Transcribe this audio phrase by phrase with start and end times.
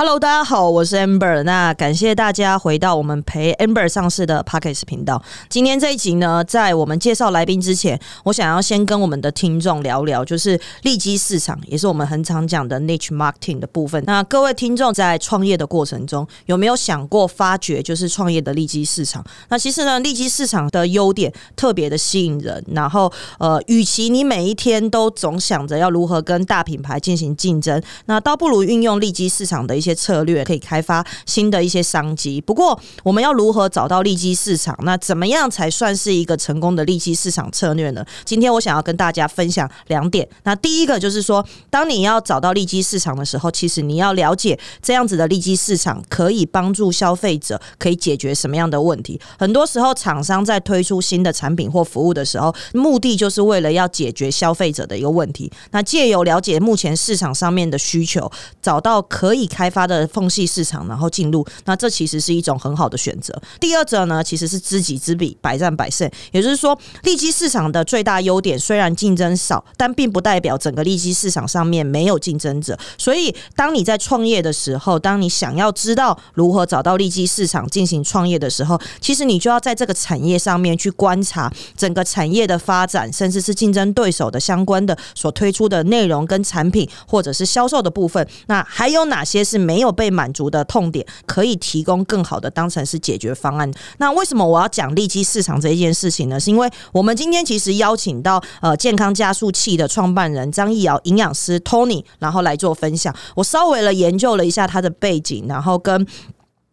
[0.00, 1.42] Hello，大家好，我是 Amber。
[1.42, 5.20] 那感谢大家回到我们陪 Amber 上市的 Pockets 频道。
[5.48, 14.00] 今天这一集呢，在我们介绍来宾之前，我想要先跟我们的听众聊聊，就是利基市场，也是我们很常讲的 niche marketing 的部分。
[14.06, 19.24] 那各位听众在创业的过程中，有没有想过发掘就是创业的利基市场？
[19.48, 22.64] 那其实呢，利基市场的优点特别的吸引人。
[22.68, 29.87] 然后，呃，与其你每一天都总想着要如何跟大品牌进行竞争，那倒不如运用利基市场的一些。
[29.88, 34.76] 些策略可以开发新的一些商机，不过我们要如何找到利基市场？
[34.82, 38.04] 那怎么样才算是一个成功的利基市场策略呢？
[38.24, 40.28] 今天我想要跟大家分享两点。
[40.42, 49.18] 那第一个就是说，当你要找到利基市场的时候，其实你要了解这样子的利基市场可以帮助消费者可以解决什么样的问题。
[49.38, 55.50] 很多时候，厂商在推出新的产品或服务的时候，目的就是为了要解决消费者的一个问题。
[55.70, 58.30] 那借由了解目前市场上面的需求，
[58.60, 59.77] 找到可以开发。
[59.78, 63.32] 它的缝隙市场，然后进入，那这其实是一种很好的选择。
[63.60, 66.10] 第二者呢，其实是知己知彼，百战百胜。
[66.32, 72.76] 也就是说，利基市场的最大优点，虽然竞争少，但并不代表整个利基市场上面没有竞争者。
[72.96, 88.26] 所以，当你在创业的时候，当你想要知道如何找到利基市场进行创业的时候，其实你就要在这个产业上面去观察整个产业的发展，甚至是竞争对手的相关的所推出的内容跟产品，或者是销售的部分。
[88.46, 89.67] 那还有哪些是？
[89.68, 93.70] 没有被满足的痛点，可以提供更好的当成是解决方案。
[93.98, 96.40] 那为什么我要讲利基市场这一件事情呢？
[96.40, 103.14] 是因为我们今天其实邀请到呃健康加速器的创办人张义尧营养师 Tony，然后来做分享。
[103.34, 106.06] 我稍微了研究了一下他的背景，然后跟。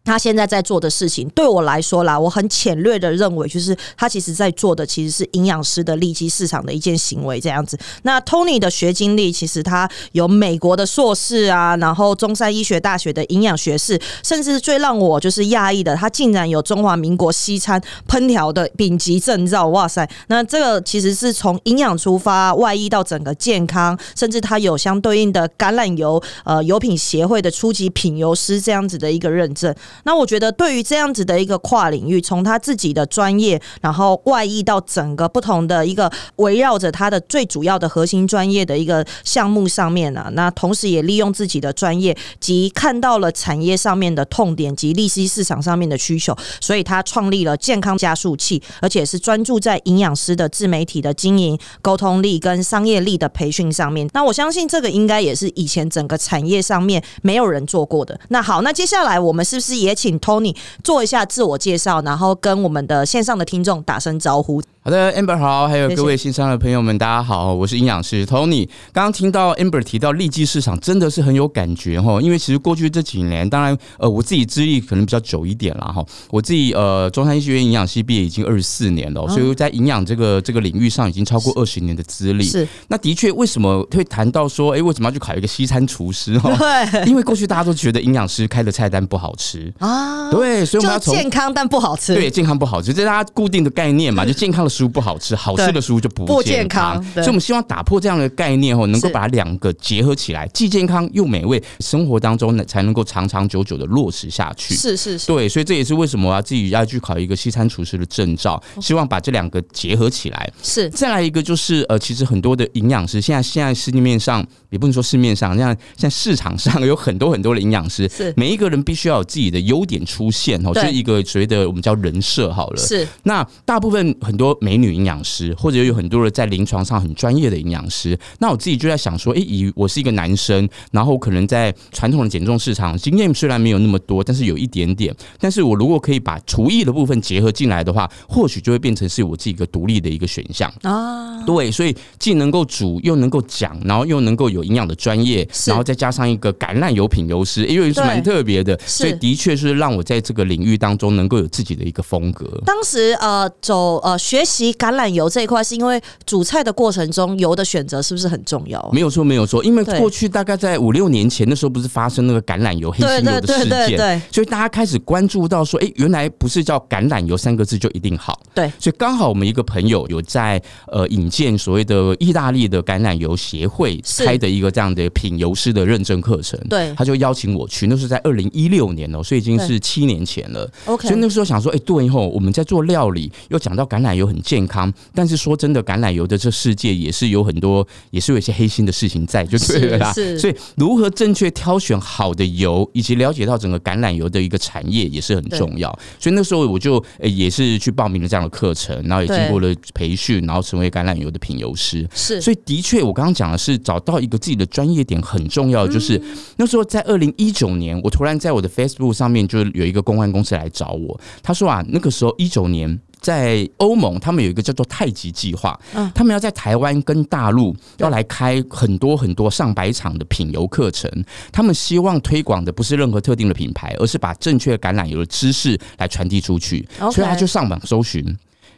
[0.06, 7.76] 他现在在做的事情，对我来说啦，我很浅略的认为，就是他其实在做的其实是营养师的利基市场的一件行为这样子。
[8.02, 19.66] 那 Tony 的学经历，其实他有美国的硕士啊，然后中山医学大学的营养学士，甚至最让我就是讶异的，他竟然有中华民国西餐烹调的丙级证照。
[19.66, 20.08] 哇塞！
[20.28, 29.74] 那这个其实是从营养出发，外溢到整个健康，甚至他有相对应的橄榄油呃油品协会的初级品油师这样子的一个认证。
[30.04, 54.08] 那我觉得，对于这样子的一个跨领域，从他自己的专业，然后外溢到整个不同的一个围绕着他的最主要的核心专业的一个项目上面呢，那同时也利用自己的专业及看到了产业上面的痛点及利息市场上面的需求，所以他创立了健康加速器，而且是专注在营养师的自媒体的经营、沟通力跟商业力的培训上面。
[54.12, 58.18] 那我相信这个应该也是以前整个产业上面没有人做过的。
[58.28, 59.85] 那好，那接下来我们是不是也？
[59.86, 64.60] 也请 Tony 做一下自我介绍，然后跟我们的线上的听众打声招呼。
[64.82, 68.68] 好的，Amber 好，还有各位线上的朋友们，大家好，我是营养师 Tony。
[68.92, 72.20] 刚刚听到 Amber 提到利基市场，真的是很有感觉哈。
[72.20, 76.04] 因为其实过去这几年，当然呃，我自己资历可能比较久一点了哈。
[76.30, 82.44] 我自己呃，中山医学院营养系毕业已经二十四年了，所以在营养这个这个领域上已经超过二十年的资历。
[82.44, 86.54] 是，那的确，为什么会谈到说，哎，为什么要去考一个西餐厨师哈？
[86.56, 95.54] 对，因为过去大家都觉得营养师开的菜单不好吃啊，对，所以我们要从健康但不好吃，对，健康不好吃，这是大家固定的概念嘛， 就健康的食物不好吃，好。
[95.56, 104.74] 吃的食物就不健康，所以我们希望打破这样的概念哦，能够把两个结合起来，既健康又美味，生活当中呢才能够长长久久的落实下去。
[104.74, 110.52] 是是是，对，所以这也是为什么我要自己要去考一个西餐厨师的证照，希望把这两个结合起来。
[110.62, 122.76] 是，再来一个就是呃，其实很多的营养师现在现在市面上也不能说市面上，像像市场上有很多很多的营养师，是每一个人必须要有自己的优点出现哦，这一个所谓的我们叫人设好了。
[122.76, 126.26] 是，那大部分很多美女营养师或者有很多。
[126.36, 135.14] 在临床上很专业的营养师，那我自己就在想说，哎，以我是一个男生，然后可能在传统的减重市场经验虽然没有那么多，但是有一点点。
[135.38, 141.44] 但是我如果可以把厨艺的部分结合进来的话，或许就会变成是我自己一个独立的一个选项啊。
[141.44, 152.46] 对，所以既能够煮，又能够讲，然后又能够有营养的专业，然后再加上一个橄榄油品油师，因为是蛮特别的，所以的确是让我在这个领域当中能够有自己的一个风格。
[152.64, 156.00] 当时呃，走呃学习橄榄油这一块，是因为。
[156.24, 158.90] 煮菜的过程中，油的选择是不是很重要？
[158.92, 159.62] 没有错，没有错。
[159.64, 168.40] 因为过去大概在五六年前那时候，不是发生那个橄榄油、黑心油的事件，所以大家开始关注到说，哎，原来不是叫橄榄油三个字就一定好。
[168.54, 177.86] 对，所以刚好我们一个朋友有在呃引荐所谓的意大利的橄榄油协会开的一个这样的品油师的认证课程，对，他就邀请我去。
[177.86, 180.70] 那是在二零一六年哦，所这已经是七年前了。
[180.86, 190.12] OK，所以那时候想说，哎、对以后我们在做料理，又讲到橄榄油很健康，但是说真的，橄榄油的这世界也是有很多，也是有一些黑心的事情在，就对了啦。
[190.12, 195.90] 是是所以如何正确挑选好的油，以及了解到整个橄榄油的一个产业也是很重要。
[196.18, 202.08] 所以那时候我就、诶也是去报名了这样的课程，然后也经过了培训，然后成为橄榄油的品油师。
[202.14, 206.22] 是，所以的确，我刚刚讲的是找到一个自己的专业点很重要，就是、嗯
[206.58, 212.98] 那时候在二零一九年，我突然在我的 Facebook 上面就有一个公关公司来找我，他说啊，那个时候一九年。
[213.18, 221.10] 在欧盟，他们有一个叫做太极计划，嗯他们要在台湾跟大陆要来开很多很多上百场的品油课程。
[221.50, 226.86] 他们希望推广的不是任何特定的品牌，而是把正确橄榄油的知识来传递出去。
[227.10, 228.22] 所以他就上网搜寻，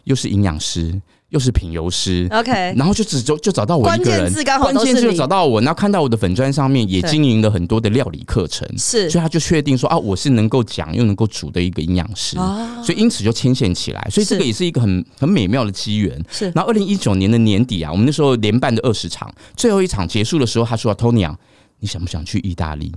[0.04, 0.98] 又是营养师，
[1.30, 9.10] 又是品油师，OK，然后就只就就找到我一个人，关键字刚好关键字就都是你找到我，然后看到我的粉砖上面也经营了很多的料理课程，是。
[9.10, 16.18] 所以他就确定说啊，我是能够讲又能够煮的一个营养师，啊，所以因此就牵线起来，所以这个也是一个很很美妙的机缘。
[16.30, 16.46] 是。
[16.54, 21.36] 然后二零一九年的年底啊，我们那时候连办的二十场，最后一场结束的时候，他说、啊、：“Tony 啊，
[21.80, 22.90] 你想不想去意大利？”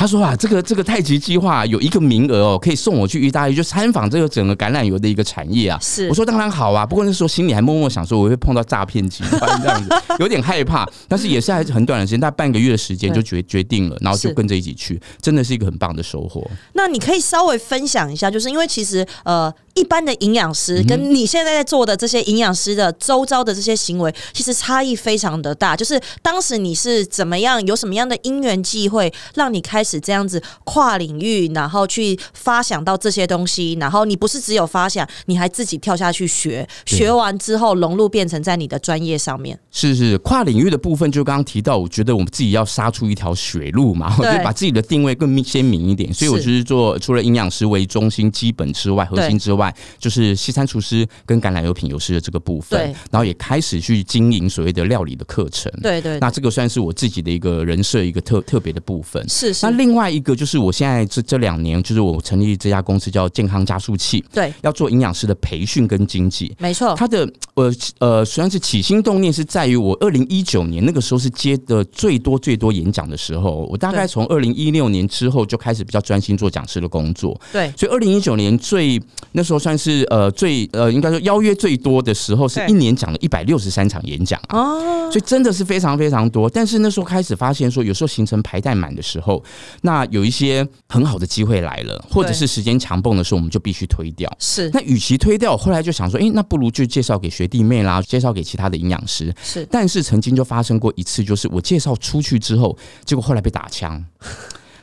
[0.00, 5.78] 他说啊，这个这个太极计划有一个名额哦，可以送我去意大利，就参访这个整个橄榄油的一个产业啊。
[5.78, 10.88] 是我说当然好啊，不过那时候心里还默默想说，我会碰到诈骗集团这样子，有点害怕。
[11.06, 16.50] 但是也是还是很短的时间，大概半个月的时间就决决定了，然后就跟着一起去，真的是一个很棒的收获。
[16.72, 25.76] 那你可以稍微分享一下，就是因为其实呃，一般的营养师跟你现在在做的这些营养师的周遭的这些行为，其实差异非常的大。
[25.76, 39.58] 就是当时你是怎么样，有什么样的因缘际会，让你开始这样子跨领域，然后去发想到这些东西，然后你不是只有发想，你还自己跳下去学，学完之后融入变成在你的专业上面。
[39.70, 46.12] 是是，跨领域的部分就刚刚提到，我觉得我们自己要杀出一条血路嘛，我对就把自己的定位更明鲜明一点。
[46.12, 52.78] 所以我就是做除了营养师为中心基本之外，核心之外，就是西餐厨师跟橄榄油品油师的这个部分，
[53.10, 55.70] 然后也开始去经营所谓的料理的课程。
[55.80, 59.26] 对对，那这个算是我自己的一个人设一个特特别的部分。
[59.28, 66.54] 是是那，另外一个就是我现在这这两年，就是我成立这家公司叫健康加速器，对，要做营养师的培训跟经济。
[66.58, 79.00] 没错，它的呃呃，虽然是起心动念是在于我二零一九年那个时候是接的最多最多演讲的时候，我大概从二零一六年之后就开始比较专心做讲师的工作，对，所以二零一九年最
[79.32, 84.58] 那时候算是呃最呃应该说邀约最多的时候，是一年讲了一百六十三场演讲啊。
[84.60, 89.42] 哦，所以真的是非常非常多，但是那时候开始发现说，有时候行程排太满的时候，
[89.82, 94.30] 那有一些很好的机会来了，或者是时间强蹦的时候，我们就必须推掉。
[94.38, 99.34] 是那与其推掉，我后来就想说，诶，那不如就介绍给学弟妹啦，介绍给其他的营养师。
[99.42, 104.04] 是，但是曾经就发生过一次，就是我介绍出去之后，结果后来被打枪。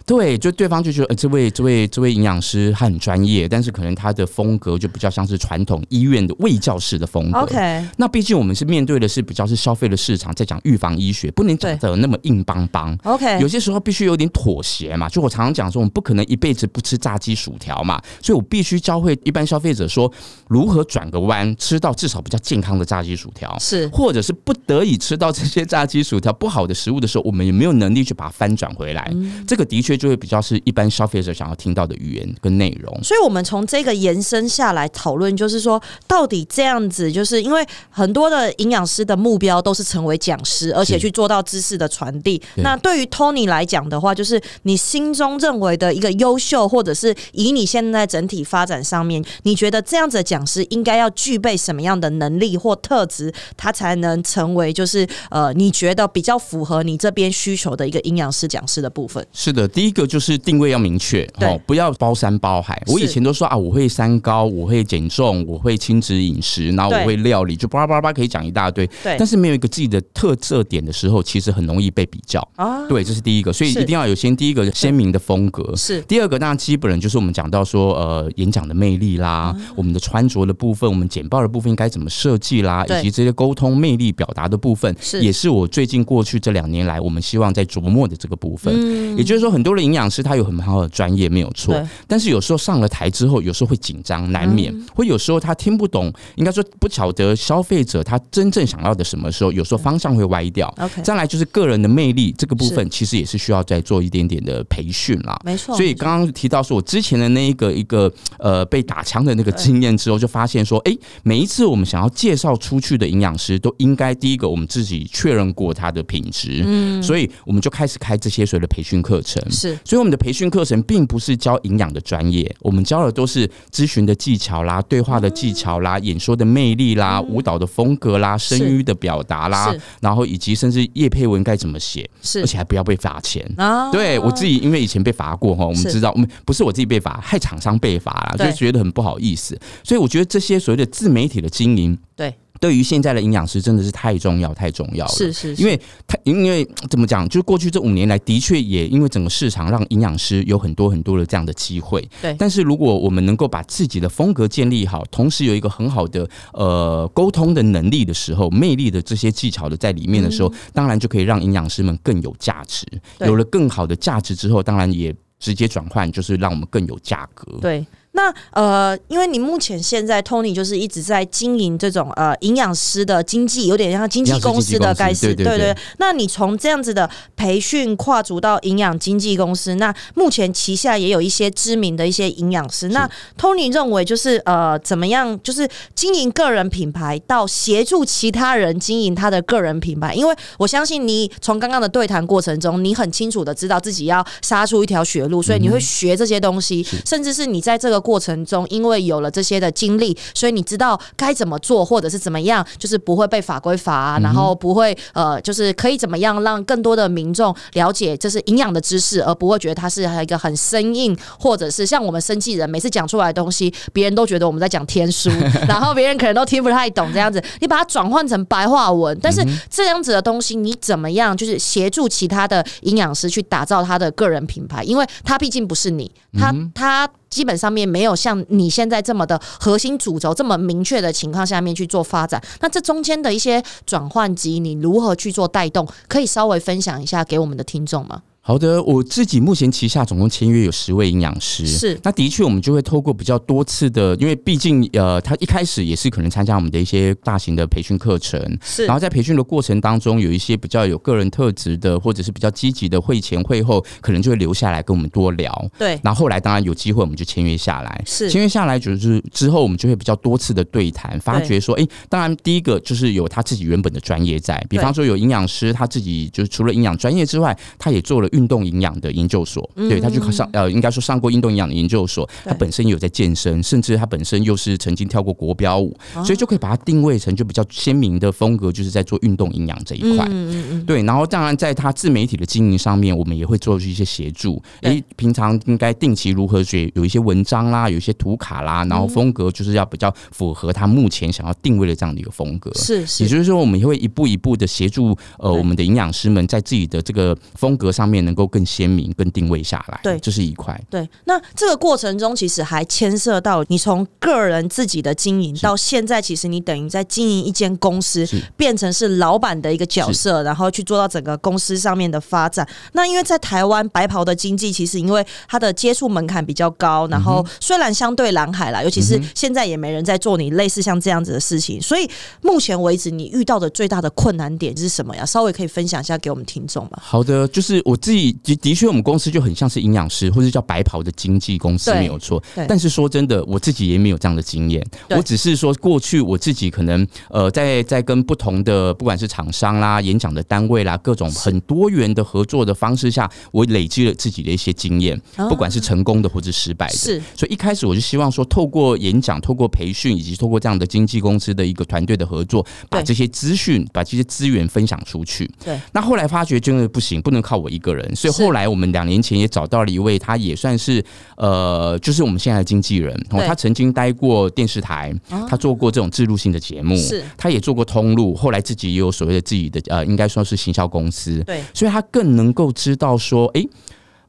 [0.08, 7.40] 对，就对方就觉得，呃，这位这位这位营养师他很专业，但是可能他的风格就比较像是传统医院的卫教式的风格。
[7.40, 12.98] OK，那毕竟我们是面对的是比较是消费的市场，在讲预防医学，不能讲的那么硬邦邦。
[13.04, 20.10] OK，有些时候必须有点妥协嘛，就我常常讲说，我们不可能一辈子不吃炸鸡薯条嘛，所以我必须教会一般消费者说，
[20.48, 29.14] 如何转个弯，吃到至少比较健康的炸鸡薯条，是或者是不得已吃到这些炸鸡薯条不好的食物的时候，我们也没有能力去把它翻转回来？
[29.46, 33.04] 这个的确就会比较是一般消费者想要听到的语言跟内容。
[33.04, 42.42] 所以，我们从这个延伸下来讨论，就是说，到底这样子，就是因为很多的营养师的目标都是成为讲师，而且去做到知识的传递。
[42.58, 59.26] 那对于 Tony 来讲的话，就是你心中认为的一个优秀，或者是以你现在整体发展上面，你觉得这样子的讲师应该要具备什么样的能力或特质，他才能成为就是呃，你觉得比较符合你这边需求的一个营养师讲师的部分？
[59.34, 62.82] 是的，第一个就是定位要明确哦，不要包山包海。
[62.88, 68.88] 我以前都说啊，我会三高，我会减重，我会轻质饮食，然后我会料理，就巴拉巴拉巴可以讲一大堆。
[69.04, 69.16] 对。
[69.18, 72.40] 但是没有一个自己的特色点的时候，其实很容易被比较。
[72.56, 75.76] 啊，对，这是第一个，所以一定要有先第一个鲜明的风格。
[75.76, 76.02] 是。
[76.02, 79.56] 第二个，当然基本人就是我们讲到说，呃，演讲的魅力啦，啊。
[79.76, 85.22] 我们的穿着的部分，我们简报的部分应该怎么设计啦，以及这些沟通魅力表达的部分，是。
[85.22, 88.74] 也是我最近过去这两年来，我们希望在琢磨的这个部分。
[88.76, 89.18] 嗯。
[89.18, 91.74] 也就是说，很多的营养师他有很好的专业，没有错，
[92.08, 94.86] 但是有时候上了台之后，有时候会紧张，难免，嗯。
[94.94, 100.68] 或有时候他听不懂，应该说不晓得消费者他真正想要的什么时候，有时候方向会歪掉。
[100.80, 105.40] OK，再来就是个人的魅力这个部分，其实也是需要再做一点点的培训啦。
[105.46, 105.76] 没错。
[105.76, 133.46] 所以刚刚提到说，我之前的那一个一个呃被打枪的那个经验之后，就发现说，哎、每一次我们想要介绍出去的营养师，都应该第一个我们自己确认过他的品质，嗯，所以我们就开始开这些所谓的培训课程，是是，所以我们的培训课程并不是教营养的专业，我们教的都是咨询的技巧啦、对话的技巧啦、演说的魅力啦、舞蹈的风格啦、声音的表达啦，然后以及甚至叶佩文该怎么写，是，而且还不要被罚钱。
[133.58, 133.92] 啊。
[133.92, 139.58] 对我自己，因为以前被罚过哈，我们知道，我们不是我自己被罚，害厂商被罚了，就觉得很不好意思。
[139.84, 142.34] 所以我觉得这些所谓的自媒体的经营，对。
[142.60, 145.12] 对于现在的营养师真的是太重要，太重要了。
[145.12, 152.08] 是是，因为他因为怎么讲，就过去这五年来，的确也因为整个市场让营养师有很多很多的这样的机会。
[152.22, 162.86] 对，但是如果我们能够把自己的风格建立好，同时有一个很好的呃沟通的能力的时候，魅力的这些技巧的在里面的时候，当然就可以让营养师们更有价值。
[163.20, 167.58] 有了更好的价值之后，当然也直接转换，就是让我们更有价格。
[167.62, 167.86] 对。
[168.18, 175.78] 那呃，因为你目前现在 Tony 就是一直在经营这种呃营养师的经济，有点像经纪公司的概念，对对。
[176.00, 182.90] 那你从这样子的培训跨足到营养经纪公司，那目前旗下也有一些知名的一些营养师。
[182.90, 183.08] 那
[183.40, 190.16] Tony 认为就是呃，怎么样就是经营个人品牌到协助其他人经营他的个人品牌？
[190.16, 198.02] 因为我相信你从刚刚的对谈过程中，你很清楚的知道自己要杀出一条血路，所以你会学这些东西，甚至是你在这个。
[198.08, 215.30] 过程中，因为有了这些的经历，所以你知道该怎么做，或者是怎么样，就是不会被法规罚，然后不会呃，就是可以怎么样让更多的民众了解这是营养的知识，而不会觉得它是一个很生硬，或者是像我们生计人每次讲出来的东西，别人都觉得我们在讲天书，
[215.68, 217.44] 然后别人可能都听不太懂这样子。
[217.60, 224.82] 你把它转换成白话文，但是这样子的东西，你怎么样就是协助其他的营养师去打造他的个人品牌？
[224.84, 226.10] 因为他毕竟不是你，
[226.40, 227.10] 他他。
[227.30, 235.88] 基本上面没有像你现在这么的核心主轴这么明确的情况下面去做发展，那这中间的一些转换及，你如何去做带动？
[236.08, 238.22] 可以稍微分享一下给我们的听众吗？
[238.48, 242.00] 好的，我自己目前旗下总共签约有十位营养师，是。
[242.02, 258.30] 那的确我们就会透过比较多次的，因为毕竟呃，他一开始也是可能参加我们的一些大型的培训课程，是，然后在培训的过程当中，有一些比较有个人特质的，或者是比较积极的，会前会后可能就会留下来跟我们多聊，对，然后后来当然有机会我们就签约下来，是。
[258.30, 269.12] 签约下来就是之后我们就会比较多次的对谈，发觉说，哎，当然第一个就是有他自己原本的专业在，比方说有营养师他自己就是除了营养专业之外，他也做了运动营养的。
[269.18, 280.28] 研究所，对他去上呃，应该说上过运动营养的研究所，他本身有在健身，甚至他本身又是曾经跳过国标舞，所以就可以把它定位成就比较鲜明的风格，就是在做运动营养这一块。
[280.30, 281.02] 嗯嗯嗯，对。
[281.02, 284.62] 然后当然在他自媒体的经营上面，我们也会做出一些协助。
[284.82, 292.72] 哎，平常应该定期如何学，有一些文章啦，有一些图卡啦，然后风格就是要比较符合他目前想要定位的这样的一个风格。
[292.76, 299.08] 是是，也就是说，我们也会一步一步的协助呃我们的营养师们在自己的这个风格上面能够更鲜明。
[299.18, 300.80] 更定位下来，对，这是一块。
[300.92, 312.68] 对，那这个过程中其实还牵涉到你从个人自己的经营到现在，其实你等于在经营一间公司，变成是老板的一个角色，然后去做到整个公司上面的发展。
[312.92, 322.08] 那因为在台湾白袍的经济，其实因为它的接触门槛比较高，然后虽然相对蓝海啦，尤其是现在也没人在做你类似像这样子的事情，所以
[322.42, 325.26] 目前为止你遇到的最大的困难点是什么呀？
[325.26, 326.92] 稍微可以分享一下给我们听众吗？
[327.02, 328.88] 好的，就是我自己的的确。
[328.88, 332.42] 我们公司就很像是营养师，或者叫白袍的经纪公司，没有错。
[332.68, 334.86] 但是说真的，我自己也没有这样的经验。
[335.10, 345.20] 我只是说，过去我自己可能呃，在在跟不同的不管是厂商啦、演讲的单位啦，各种很多元的合作的方式下，我累积了自己的一些经验，
[345.50, 346.96] 不管是成功的或者失败的。
[346.96, 355.50] 是，所以一开始我就希望说，透过演讲、透过培训，以及透过这样的经纪公司的一个团队的合作，把这些资讯、把这些资源分享出去。
[355.66, 355.80] 对。
[355.92, 358.78] 那后来发觉真的不行，不能靠我一个人，所以后来我。
[358.78, 361.04] 们两年前也找到了一位，他也算是
[361.36, 363.12] 呃，就是我们现在的经纪人。
[363.32, 365.12] 哦，他曾经待过电视台，
[365.50, 371.42] 他做过这种制录性的节目，是，他也做过通路，后来自己也有所谓的自己的呃，应该说是行销公司。
[371.48, 373.66] 对，所以他更能够知道说，哎，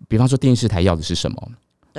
[0.08, 1.36] 比方说电视台要的是什么。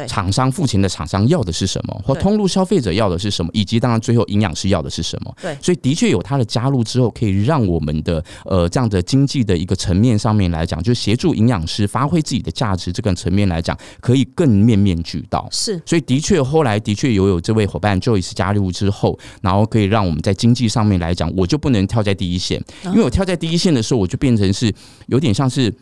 [0.08, 5.36] 厂商付钱的厂商要的是什么，或通路消费者要的是什么，以及当然最后营养师要的是什么。
[5.42, 15.48] 对，所以的确有他的加入之后，可以让我们的呃这样的经济的一个层面上面来讲，就协助营养师发挥自己的价值这个层面来讲，可以更面面俱到。
[15.52, 24.74] 是，所以的确后来的确有有这位伙伴 Joyce 加入之后，然后可以让我们在经济上面来讲，我就不能跳在第一线，因为我跳在第一线的时候，我就变成是
[25.08, 25.74] 有点像是。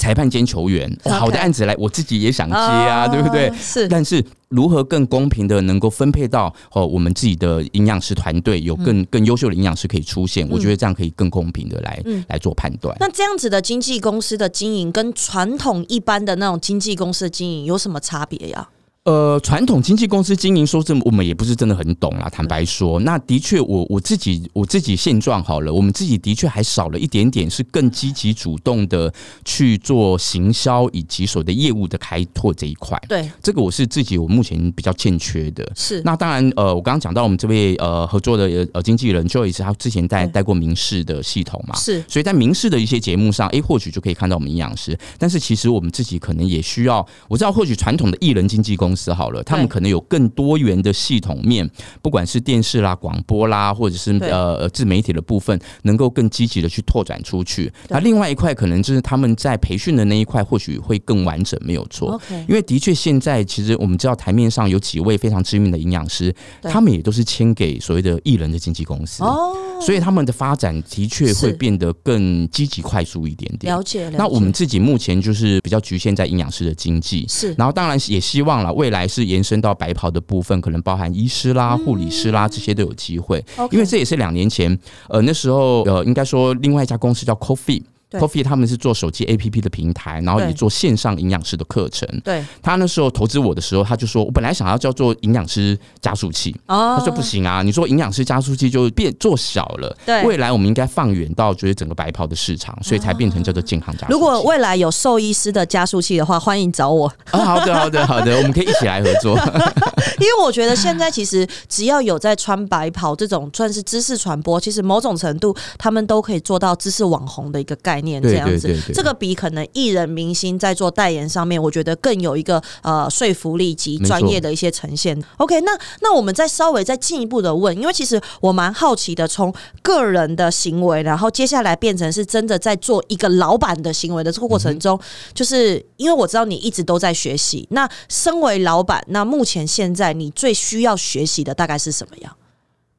[0.00, 3.54] 裁判兼球员，哦好的案子来，我自己也想接啊，对不对哦？
[3.60, 12.96] 是但是如何更公平的能够分配到哦，我们自己的营养师团队有更、更优秀的营养师可以出现，我觉得这样可以更公平的来、嗯来做判断。
[12.98, 18.68] 那这样子的经纪公司的经营，跟传统一般的那种经纪公司的经营有什么差别呀？
[19.04, 22.26] 呃，传统经纪公司经营，说真的，我们也不是真的很懂啦。
[22.30, 29.12] 坦白说，那的确，我我自己我自己现状好了，我们自己的确还少了一点点，是更积极主动的
[29.44, 32.98] 去做行销以及所谓的业务的开拓这一块。
[33.06, 35.70] 对，这个我是自己我目前比较欠缺的。
[35.76, 44.98] 是那当然，呃，我刚刚讲到我们这位呃合作的呃经纪人 Joyce，他之前带带过民视的系统嘛，是所以在民视的一些节目上，诶，或许就可以看到我们营养师。
[45.18, 51.68] 但是其实我们自己可能也需要，我知道或许传统的艺人经纪公司好了，他们可能有更多元的系统面，
[52.02, 57.72] 不管是电视啦、广播啦，或者是呃呃自媒体的部分，能够更积极的去拓展出去。
[57.88, 62.20] 那另外一块可能就是他们在培训的那一块，或许会更完整，没有错。
[62.48, 69.22] 因为的确，现在其实我们知道台面上有几位非常知名的营养师，他们也都是签给所谓的艺人的经纪公司。
[69.22, 73.72] 哦，所以他们的发展的确会变得更积极、快速一点点。
[73.72, 74.16] 了解了解。
[74.16, 83.44] 那我们自己目前就是比较局限在营养师的经济，是然后当然也希望了未来是延伸到白袍的部分，可能包含医师啦、护理师啦这些都有机会。
[83.70, 87.82] 因为这也是两年前，呃，那时候呃，应该说另外一家公司叫 Coffee。
[88.18, 88.20] 对。
[88.20, 92.08] Coffee 他们是做手机 APP 的平台，然后也做线上营养师的课程。
[92.22, 92.44] 对。
[92.62, 96.96] 他那时候投资我的时候，他就说我本来想要叫做营养师加速器，哦。
[96.98, 100.22] 他说不行啊，你说营养师加速器就变做小了，对。
[100.24, 104.12] 未来我们应该放远到就是整个白袍的市场，所以才变成叫做健康加速器。
[104.12, 109.36] 如果未来有兽医师的加速器的话，欢迎找我，啊， 好的好的好的，我们可以一起来合作。
[110.20, 118.68] 因为我觉得现在其实只要有在穿白袍这种算是知识传播，其实某种程度他们都可以做到知识网红的一个概念，这样子。
[118.68, 125.20] 对对对，这个比可能艺人明星在做代言上面，我觉得更有一个呃说服力及专业的一些呈现。
[125.36, 134.98] OK，那那我们再稍微再进一步的问，因为其实我蛮好奇的，从个人的行为，然后接下来变成是真的在做一个老板的行为的这个过程中，
[135.32, 137.66] 就是因为我知道你一直都在学习。
[137.70, 142.36] 那身为老板，那目前现在你最需要学习的大概是什么样？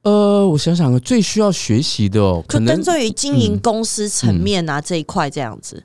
[0.06, 5.84] 呃，我想想，最需要学习的哦，可能就针对于经营嗯公司层面啊、这一块这样子。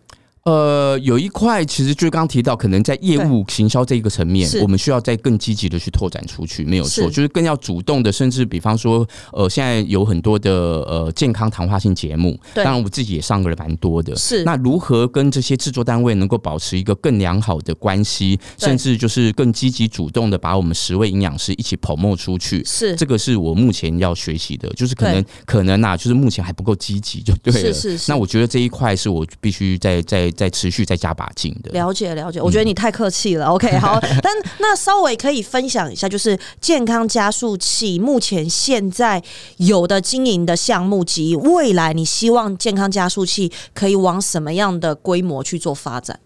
[0.50, 14.16] 呃，有一块其实就刚刚提到，可能在业务行销这一个层面，我们需要再更积极的去拓展出去，没有错，就是更要主动的，甚至比方说，呃，现在有很多的呃健康谈话性节目，当然我自己也上过了蛮多的。
[14.16, 14.42] 是。
[14.42, 22.64] 那如何跟这些制作单位能够保持一个更良好的关系，甚至就是更积极主动的把我们十位营养师一起 promote 出去？
[22.64, 22.96] 是。
[22.96, 27.72] 这个是我目前要学习的，就是可能可能啊，就是目前还不够积极，就对了。
[27.72, 28.10] 是是是。
[28.10, 31.70] 那我觉得这一块是我必须再再再持续再加把劲的。
[31.72, 33.44] 了解了解，我觉得你太客气了。
[33.44, 39.22] OK， 好，但那稍微可以分享一下，就是健康加速器目前现在
[39.58, 46.18] 有的经营的项目及未来，你希望健康加速器可以往什么样的规模去做发展？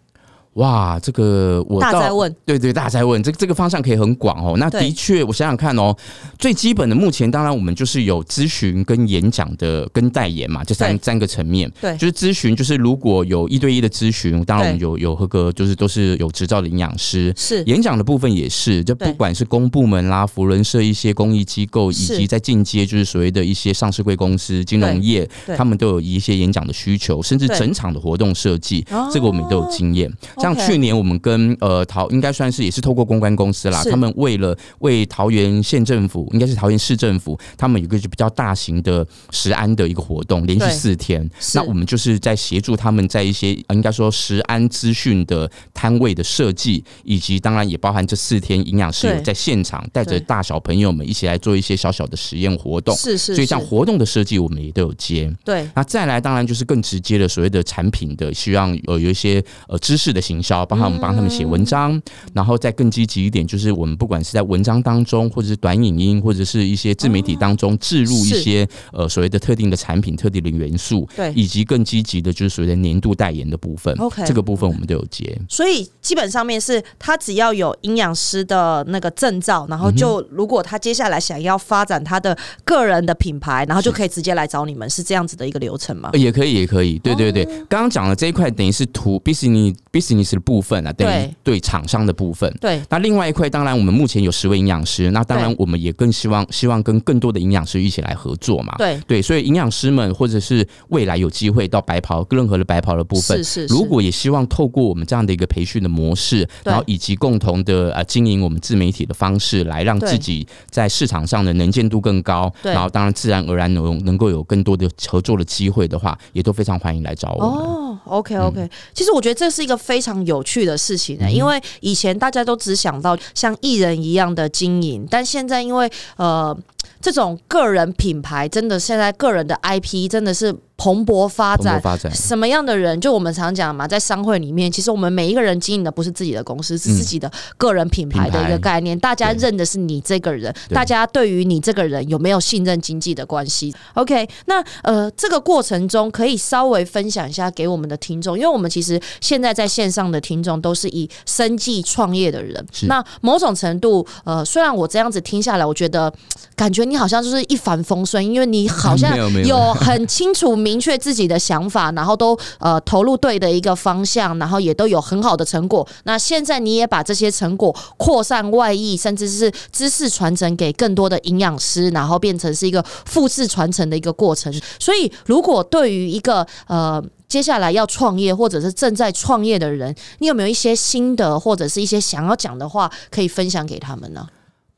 [0.55, 4.57] 哇，这个我倒大在问，对对，大家在问，这这个方向可以很广哦。
[4.57, 5.97] 那的确，我想想看哦，
[6.39, 11.03] 最基本的目前当然我们就是有咨询跟演讲的跟代言嘛，这三对。
[11.03, 11.71] 三个层面。
[11.81, 11.97] 对。
[11.97, 17.33] 就是咨询，就是如果有一对一的咨询，当然我们有有合格，就是都是有执照的营养师。
[17.37, 17.63] 是。
[17.65, 30.09] 演讲的部分也是，就不管是公部门啦、福伦社一些公益机构，以及在进阶就是所谓的一些上市贵公司、金融业，他们都有一些演讲的需求，甚至整场的活动设计哦，这个我们都有经验。
[30.45, 41.29] 像去年我们跟呃桃应该算是也是透过公关公司啦，他们为了为桃园县政府，应该是桃园市政府，他们有一个比较大型的食安的一个活动，连续四天。
[41.55, 52.95] 那我们就是在协助他们在一些呃应该说食安资讯的摊位的设计，以及当然也包含这四天营养师有在现场带着大小朋友们一起来做一些小小的实验活动。
[52.95, 55.35] 是是，所以像活动的设计，我们也都有接。
[55.43, 55.67] 对。
[55.75, 62.01] 那再来，当然就是更直接的所谓的产品的，希望呃有一些呃知识的行销，包括我们帮他们写文章，
[62.33, 71.33] 然后再更积极一点，就是我们不管是在文章当中，或者是短影音，或者是一些自媒体当中置入一些呃所谓的特定的产品、特定的元素，对。
[71.35, 73.95] 以及更积极的就是所谓的年度代言的部分。
[73.99, 75.39] OK 这个部分我们都有接。
[75.49, 86.11] 所以基本上面是他只要有营养师的那个证照，然后就如果他接下来想要发展他的个人的品牌，然后就可以直接来找你们，是这样子的一个流程吗？
[86.13, 86.19] 呃？
[86.19, 87.45] 也可以，也可以，对对对。
[87.69, 92.53] 刚刚讲的这一块，等于是图 business business business 的部分啊，等于对厂商的部分。
[92.61, 98.75] 对，那另外一块，当然我们目前有十位营养师，那当然我们也更希望希望跟更多的营养师一起来合作嘛。
[98.79, 99.01] 对。
[99.07, 117.51] 对，所以营养师们或者是未来有机会到白袍任何的白袍的部分，是是，如果也希望透过我们这样的一个培训的模式，然后以及共同的呃经营我们自媒体的方式，来让自己在市场上的能见度更高，然后当然自然而然能能够有更多的合作的机会的话，也都非常欢迎来找我们。
[117.51, 126.57] 哦，OK OK，其实我觉得这是一个非常有趣的事情呢，因为以前大家都只想到像艺人一样的经营，但现在因为呃
[127.01, 130.55] 这种个人品牌，真的现在个人的 IP 真的是。
[130.77, 131.81] 蓬勃发展，
[132.13, 133.01] 什么样的人？
[133.01, 138.99] 就我们常讲嘛，在商会里面，其实我们每一个人经营的不是自己的公司，是自己的个人品牌的一个概念。
[138.99, 152.67] 大家认的是你这个人，大家对于你这个人有没有信任经济的关系？OK，那呃，这个过程中可以稍微分享一下给我们的听众，因为我们其实现在在线上的听众都是以生计创业的人。
[152.89, 156.13] 那某种程度，呃，虽然我这样子听下来，我觉得
[156.57, 160.57] 感觉你好像就是一帆风顺，因为你好像 有很清楚。
[160.65, 165.87] 明确自己的想法，然后都呃投入对的一个方向，然后也都有很好的成果。
[166.05, 174.51] 那现在你也把这些成果扩散外溢，甚至是知识传承给更多的营养师，然后变成是一个复制传承的一个过程。
[174.81, 184.27] 所以，如果对于一个呃接下来要创业或者是正在创业的人，你有没有一些心得或者是一些想要讲的话，可以分享给他们呢？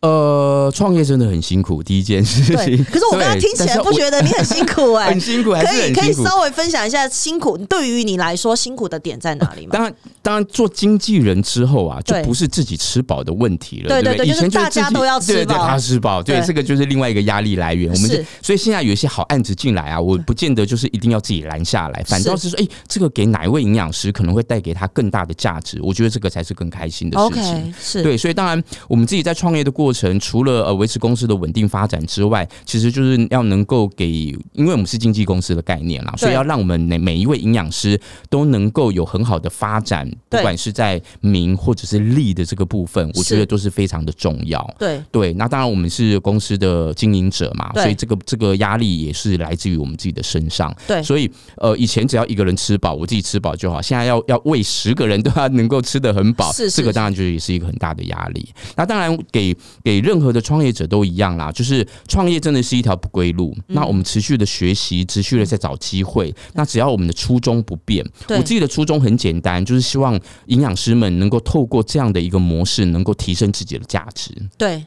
[0.00, 2.84] 呃，创业真的很辛苦，第一件事情。
[2.84, 9.70] 可是我刚刚听起来不觉得你很辛苦 哎，很辛苦，可以可以稍微分享一下辛苦对于你来说辛苦的点在哪里吗？
[9.72, 17.92] 当然，当然做经纪人之后啊，就不是自己吃饱的问题了，对对对，以前大家都要吃饱，他吃饱，对这个就是另外一个压力来源。
[17.92, 27.74] 我们就所以现在有一些好案子进来啊，我不见得就是一定要自己拦下来，反倒是说，哎，这个给哪一位营养师可能会带给他更大的价值，我觉得这个才是更开心的事情。
[27.80, 34.08] 是对，所以当然我们自己在创业的过程，除了呃，维持公司的稳定发展之外，其实就是要能够给，
[34.52, 44.74] 因为我们是经纪公司的概念啦，所以要让我们每每一位营养师都能够有很好的发展，不管是在名或者是利的这个部分，我觉得都是非常的重要。
[44.78, 50.74] 对对，那当然我们是公司的经营者嘛，所以这个这个压力也是来自于我们自己的身上。
[50.86, 58.48] 对，所以呃，以前只要一个人吃饱，我自己吃饱就好，现在要要喂十个人都要能够吃得很饱，是这个当然就也是一个很大的压力。
[58.76, 63.54] 那当然给给任何的创创业者都一样啦，就是创业真的是一条不归路。
[63.66, 66.34] 那我们持续的学习，持续的在找机会。
[66.54, 74.32] 那只要我们的初衷不变，我自己的初衷很简单，就是希望营养师们能够透过这样的一个模式，能够提升自己的价值。
[74.56, 74.82] 对。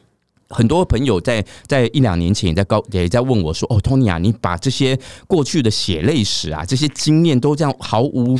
[0.50, 8.36] 很多朋友在在一两年前也在高也在问我说：“哦，Tony 啊，你把这些过去的血泪史啊，这些经验都这样毫无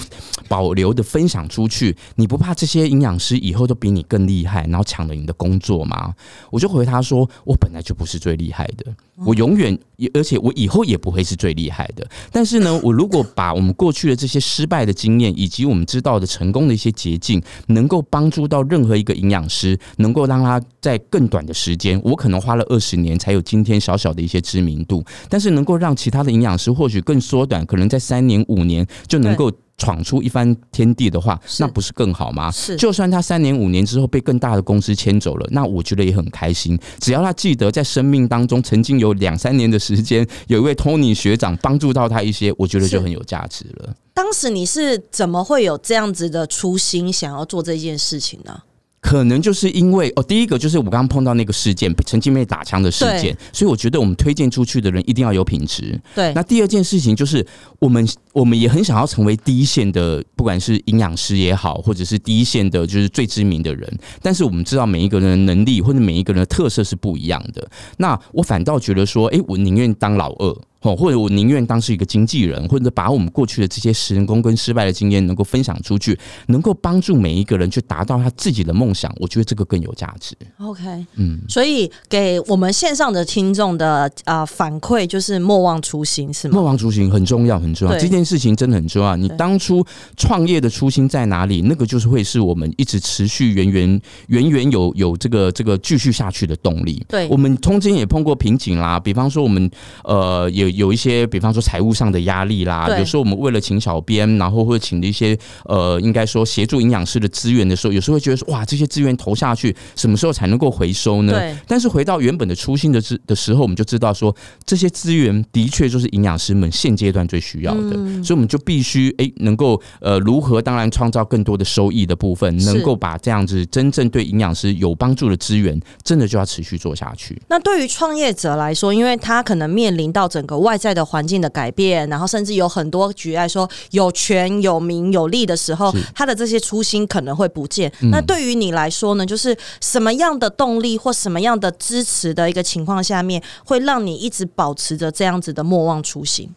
[0.49, 6.12] 保留的分享出去，你不怕这些营养师以后都比你更厉害，然后抢了你的工作吗？”
[6.51, 8.87] 我就回他说：“我本来就不是最厉害的，
[9.25, 12.05] 我永远也而且我以后也不会是最厉害的。
[12.33, 32.51] 但是呢，我如果把我们过去的这些失败的经验，以及我们知道的成功的一些捷径，能够帮助到任何一个营养师，能够让他在更短的时间。”我可能花了二十年才有今天小小的一些知名度，但是能够让其他的营养师或许更缩短，可能在三年五年就能够闯出一番天地的话，那不是更好吗？
[32.51, 36.79] 是，就算他三年五年之后被更大的公司牵走了，那我觉得也很开心。
[36.99, 43.95] 只要他记得在生命当中曾经有两三年的时间，有一位 Tony 学长帮助到他一些，我觉得就很有价值了。
[44.13, 48.61] 当时你是怎么会有这样子的初心，想要做这件事情呢？
[49.01, 55.99] 可能就是因为哦，第一个就是我刚刚碰到那个事件，曾经被打枪的事件，所以我觉得我们推荐出去的人一定要有品质。
[56.15, 57.45] 对，那第二件事情就是
[57.79, 63.91] 我们我们也很想要成为第一线的，不管是营养师也好，或者是第一线的，就是最知名的人。
[64.21, 67.67] 但是我们知道每一个人的能力或者每一个人的特色是不一样的。
[67.97, 70.57] 那我反倒觉得说，哎，我宁愿当老二。
[70.83, 80.35] 哦，或者我宁愿当是一个经纪人，或者把我们过去的这些成功跟失败的经验能够分享出去，能够帮助每一个人去达到他自己的梦想，我觉得这个更有价值。
[80.59, 86.55] OK，嗯，所以给我们线上的听众的啊反馈就是莫忘初心，是吗？
[86.55, 87.99] 莫忘初心很重要，很重要。
[87.99, 89.14] 这件事情真的很重要。
[89.16, 89.85] 你当初
[90.16, 91.61] 创业的初心在哪里？
[91.61, 97.05] 那个就是会是我们一直持续源源源源有有这个这个继续下去的动力。
[97.07, 99.71] 对，我们中间也碰过瓶颈啦，比方说我们
[100.05, 100.70] 呃也。
[100.73, 111.33] 有一些，比方说财务上的压力啦，有时候我们为了请小编，然后或者请一些呃，应该说协助营养师的资源的时候，有时候会觉得说，哇，这些资源投下去，什么时候才能够回收呢？
[111.33, 111.57] 对。
[111.67, 118.23] 但是回到原本的初心的之的时候，我们就知道说，这些资源的确就是营养师们现阶段最需要的，嗯。
[118.25, 127.41] 所以我们就必须诶能够呃如何当然创造更多的收益的部分，能够把这样子真正对营养师有帮助的资源，真的就要持续做下去。
[127.49, 137.92] 那对于创业者来说，因为他可能面临到整个外在的环境的改变，然后甚至有很多举例来说有权有名有利的时候，他的这些初心可能会不见。
[138.03, 146.49] 嗯那对于你来说呢，就是什么样的动力或什么样的支持的一个情况下面，会让你一直保持着这样子的莫忘初心？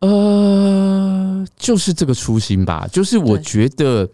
[0.00, 4.08] 呃，就是这个初心吧，就是我觉得。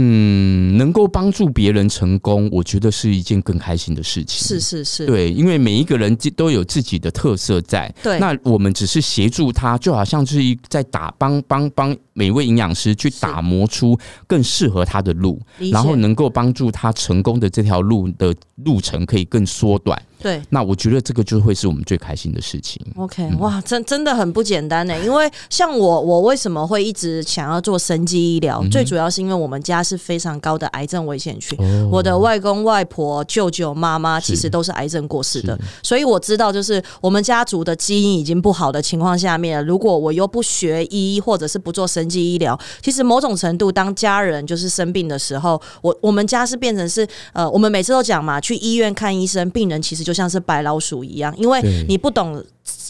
[0.00, 4.46] 嗯，能够帮助别人成功，我觉得是一件更开心的事情。
[4.46, 7.92] 是是是，对，因为每一个人都有自己的特色在。
[8.02, 15.40] 对那我们只是协助他，就好像是一在打帮帮帮每位营养师去打磨出更适合他的路，
[15.72, 18.32] 然后能够帮助他成功的这条路的
[18.64, 20.00] 路程可以更缩短。
[20.20, 20.40] 对。
[20.48, 22.80] 那我觉得这个就会是我们最开心的事情。
[22.96, 24.96] OK，哇，真真的很不简单呢。
[25.04, 28.62] 因为像我，我为什么会一直想要做生机医疗？
[28.70, 31.56] 最主要是因为我们家是非常高的癌症危险区。
[31.56, 52.44] 哦我的外公外婆、舅舅、妈妈其实都是癌症过世的，所以我知道，就是我们家族的基因已经不好的情况下面，如果我又不学医或者是不做生计医疗，其实某种程度，当家人就是生病的时候，我我们家是变成是呃，我们每次都讲嘛，去医院看医生，病人其实就像是白老鼠一样，因为你不懂。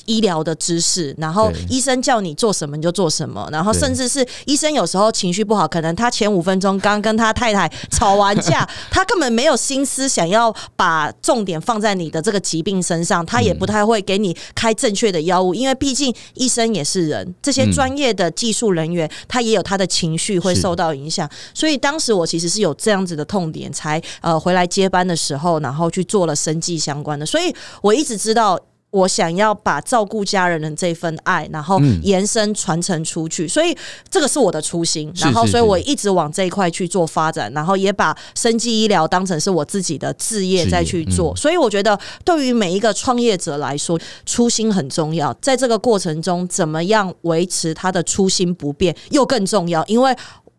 [0.05, 17.73] 医疗的知识，然后医生叫你做什么你就做什么，然后甚至是医生有时候情绪不好，可能他前五分钟刚跟他太太吵完架， 他根本没有心思想要把重点放在你的这个疾病身上，他也不太会给你开正确的药物，因为毕竟医生也是人，这些嗯。
[17.79, 28.59] 专业的技术人员他也有他的情绪会受到影响，所以当时我其实是有这样子的痛点，才呃回来接班的时候，然后去做了生计相关的，所以我一直知道。
[28.91, 33.77] 我想要把照顾家人的这份爱，然后嗯延伸传承出去，所以
[34.11, 35.15] 这个是我的初心。
[35.15, 41.35] 是然后，所以我一直往这一块去做发展，然后也把生技医疗当成是我自己的置业事业再去做。
[41.35, 45.33] 嗯所以我觉得，对于每一个创业者来说，初心很重要。
[45.43, 50.17] 在这个过程中，怎么样维持他的初心不变，又更重要，因为。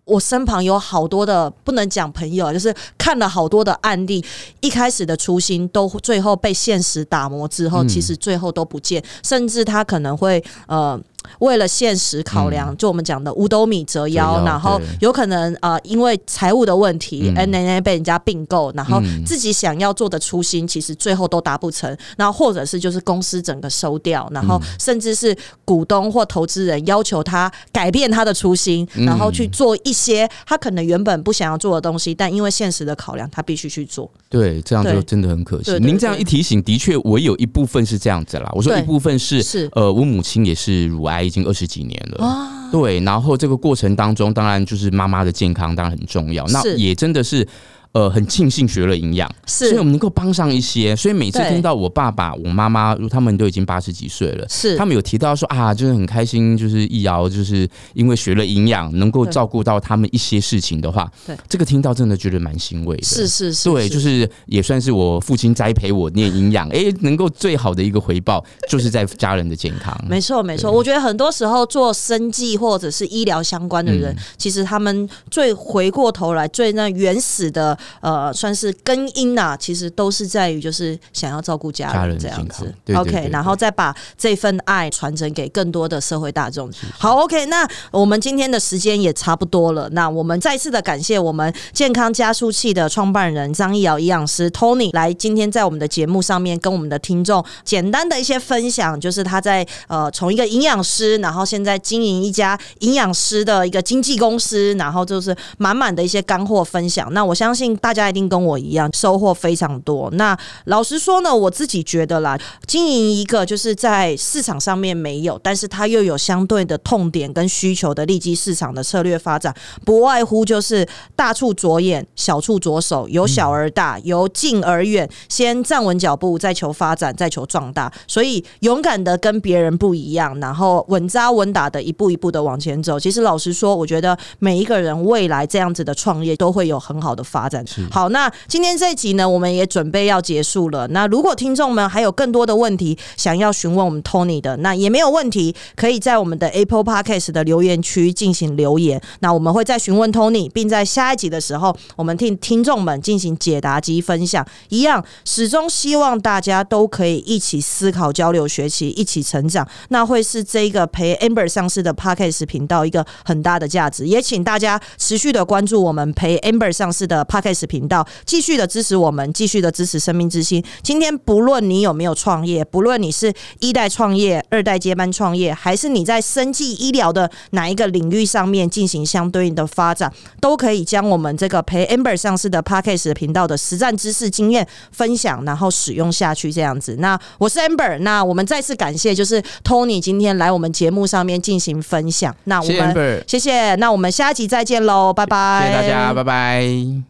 [0.09, 4.25] 我身旁有好多的不能讲朋友，就是看了好多的案例，
[4.61, 10.99] 一开始的初心都最后被现实打磨之后，嗯其实最后都不见，甚至他可能会呃。
[11.39, 19.23] 为了现实考量，就我们讲的五斗米折腰，然后有可能呃，因为财务的问题嗯，N N A 被人家并购，然后嗯。
[19.25, 21.95] 自己想要做的初心，其实最后都达不成。
[22.17, 24.47] 然后或者是就是公司整个收掉，然嗯。
[24.47, 29.05] 后甚至是股东或投资人要求他改变他的初心，嗯。
[29.05, 34.09] 然后去做一些他可能原本不想要做的东西，但因为现实的考量，他必须去做。
[34.29, 35.77] 对，这样就真的很可惜。
[35.79, 38.49] 您这样一提醒，的确，我有一部分是这样子啦。
[38.53, 39.69] 我说一部分是，是。
[39.73, 42.25] 呃，我母亲也是乳癌，已经二十几年了。
[42.25, 46.45] 啊，对，然后这个过程当中，当然就是妈妈的健康当然很重要。
[46.47, 47.47] 那也真的是。
[47.91, 50.95] 呃，很庆幸学了营养，是所以我们能够帮上一些。
[50.95, 63.03] 所以每次听到我爸爸、我妈妈，他们都已经八十几岁了，是他们有提到说啊，就是很开心，就是易遥就是因为学了营养，能够照顾到他们一些事情的话，对这个听到真的觉得蛮欣慰的。
[63.03, 69.99] 是是是，对，就是也算是我父亲栽培我念营养，诶，能够最好的一个回报， 就是在家人的健康。
[70.07, 70.71] 没错，没错。
[70.71, 82.73] 我觉得很多时候做生计或者是医疗相关的人，嗯其实他们最回过头来最那原始的呃，算是根因呐、其实都是在于就是想要照顾家家人这样子康。
[82.85, 86.71] 对对 OK，然后再把这份爱传承给更多的社会大众。
[86.97, 107.11] 好，OK，那我们今天的时间也差不多了，那我们再次的感谢我们健康加速器的创办人张义尧营养师 Tony 来今天在我们的节目上面跟我们的听众简单的一些分享，就是他在呃从一个营养师，然后现在经营一家营养师的一个经纪公司，然后就是满满的一些干货分享。
[107.13, 110.09] 那我相信大家一定跟我一样收获非常多。
[110.11, 119.53] 那老实说呢，我自己觉得啦，经营一个就是在市场上面没有，但是它又有相对的痛点跟需求的利基市场的策略发展，
[119.85, 127.91] 不外乎就是大处着眼，小处着手，由小而大，由近而远，先站稳脚步，再求发展，再求壮大。
[128.07, 132.99] 所以勇敢的跟别人不一样，然后稳扎稳打的一步一步的往前走。
[132.99, 137.58] 其实老实说，我觉得每一个人未来这样子的创业都会有很好的发展。
[137.65, 137.87] 生。
[137.89, 140.87] 好，那今天这一集呢，我们也准备要结束了。
[140.89, 149.01] 那如果听众们还有更多的问题想要询问我们 Tony 的，那也没有问题，可以在我们的 Apple Podcast 的留言区进行留言。
[149.19, 154.45] 那我们会在询问 Tony，并在下一集的时候，我们听听众们进行解答及分享。
[154.69, 159.67] 一样，始终希望大家都可以一起思考、交流、学习，一起成长。
[159.89, 164.07] 那会是这一个陪 Amber 上市的 Podcast 频道一个很大的价值。
[164.07, 170.63] 也请大家持续的关注我们陪 Amber 上市的 Podcast 频道，继续的支持我们，继续的支持生命之星。
[170.81, 186.97] 今天不论你有没有创业，不论你是一代创业、二代接班创业，还是你在生计医疗的哪一个领域上面进行相对应的发展，都可以将我们这个陪 Amber 上市的 Podcast 频道的实战知识经验分享，然后使用下去这样子。
[186.99, 192.35] 那我是 Amber，那我们再次感谢就是 Tony 今天来我们节目上面进行分享。
[192.45, 197.08] 那我们谢谢，那我们下集再见喽，拜拜，谢谢大家，拜拜。